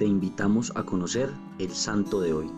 [0.00, 1.28] te invitamos a conocer
[1.58, 2.50] el santo de hoy.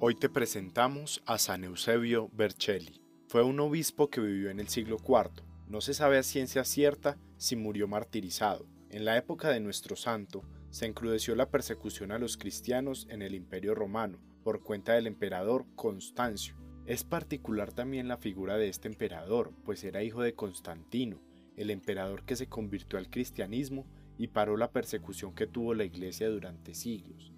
[0.00, 3.00] Hoy te presentamos a San Eusebio Vercelli.
[3.26, 5.42] Fue un obispo que vivió en el siglo IV.
[5.66, 8.66] No se sabe a ciencia cierta si murió martirizado.
[8.90, 13.34] En la época de nuestro santo, se encrudeció la persecución a los cristianos en el
[13.34, 16.54] Imperio Romano por cuenta del emperador Constancio.
[16.84, 21.22] Es particular también la figura de este emperador, pues era hijo de Constantino,
[21.56, 23.86] el emperador que se convirtió al cristianismo
[24.18, 27.32] y paró la persecución que tuvo la iglesia durante siglos.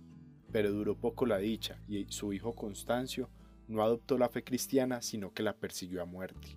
[0.50, 3.30] Pero duró poco la dicha y su hijo Constancio
[3.68, 6.56] no adoptó la fe cristiana sino que la persiguió a muerte.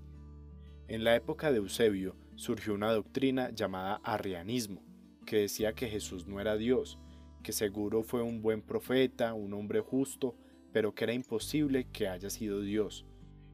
[0.88, 4.82] En la época de Eusebio surgió una doctrina llamada arrianismo,
[5.26, 6.99] que decía que Jesús no era Dios,
[7.44, 10.35] que seguro fue un buen profeta, un hombre justo,
[10.71, 13.05] pero que era imposible que haya sido Dios.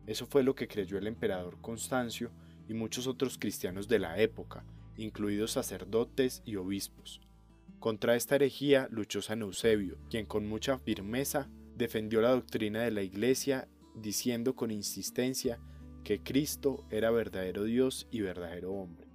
[0.07, 2.31] Eso fue lo que creyó el emperador Constancio
[2.67, 4.63] y muchos otros cristianos de la época,
[4.99, 7.21] incluidos sacerdotes y obispos.
[7.79, 13.01] Contra esta herejía luchó San Eusebio, quien con mucha firmeza defendió la doctrina de la
[13.01, 15.59] Iglesia, diciendo con insistencia
[16.03, 19.07] que Cristo era verdadero Dios y verdadero hombre.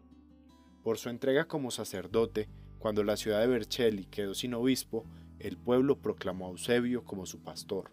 [0.83, 2.49] Por su entrega como sacerdote,
[2.79, 5.05] cuando la ciudad de Vercelli quedó sin obispo,
[5.39, 7.91] el pueblo proclamó a Eusebio como su pastor.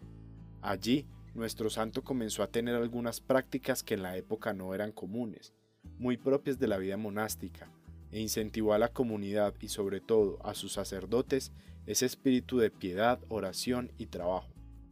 [0.62, 5.54] Allí, nuestro santo comenzó a tener algunas prácticas que en la época no eran comunes,
[5.98, 7.70] muy propias de la vida monástica,
[8.12, 11.50] e incentivó a la comunidad y sobre todo a sus sacerdotes
[11.86, 14.48] ese espíritu de piedad, oración y trabajo.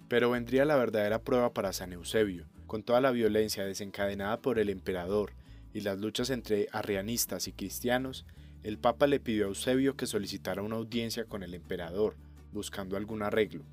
[0.08, 4.68] Pero vendría la verdadera prueba para San Eusebio, con toda la violencia desencadenada por el
[4.70, 5.32] emperador
[5.72, 8.26] y las luchas entre arrianistas y cristianos,
[8.62, 12.16] el Papa le pidió a Eusebio que solicitara una audiencia con el emperador,
[12.52, 13.64] buscando algún arreglo.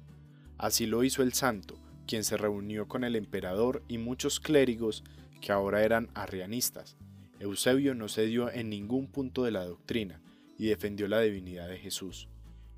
[0.58, 5.03] Así lo hizo el santo, quien se reunió con el emperador y muchos clérigos
[5.42, 6.98] que ahora eran arrianistas.
[7.40, 10.22] Eusebio no cedió en ningún punto de la doctrina
[10.58, 12.28] y defendió la divinidad de Jesús.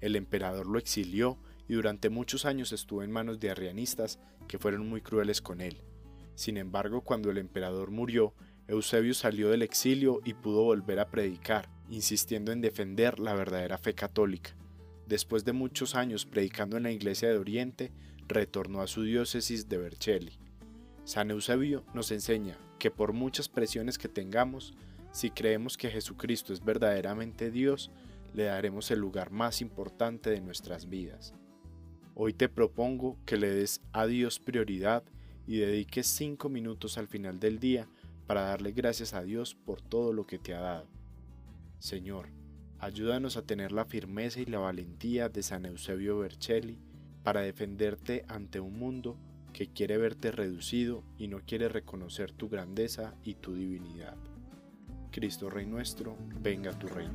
[0.02, 4.88] El emperador lo exilió y durante muchos años estuvo en manos de arrianistas que fueron
[4.88, 5.78] muy crueles con él.
[6.36, 8.34] Sin embargo, cuando el emperador murió,
[8.68, 13.94] Eusebio salió del exilio y pudo volver a predicar, insistiendo en defender la verdadera fe
[13.94, 14.56] católica.
[15.08, 17.92] Después de muchos años predicando en la iglesia de Oriente,
[18.28, 20.40] retornó a su diócesis de Vercelli.
[21.10, 24.76] San Eusebio nos enseña que por muchas presiones que tengamos,
[25.12, 27.90] si creemos que Jesucristo es verdaderamente Dios,
[28.36, 31.34] le daremos el lugar más importante de nuestras vidas.
[32.14, 35.04] Hoy te propongo que le des a Dios prioridad
[35.48, 37.88] y dediques cinco minutos al final del día
[38.28, 40.88] para darle gracias a Dios por todo lo que te ha dado.
[41.80, 42.30] Señor,
[42.78, 46.78] ayúdanos a tener la firmeza y la valentía de San Eusebio Vercelli
[47.24, 49.18] para defenderte ante un mundo
[49.54, 54.16] que quiere verte reducido y no quiere reconocer tu grandeza y tu divinidad.
[55.12, 57.14] Cristo Rey nuestro, venga tu reino.